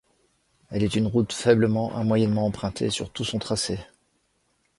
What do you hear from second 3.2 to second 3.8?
son tracé.